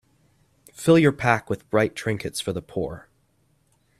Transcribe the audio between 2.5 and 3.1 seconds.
the poor.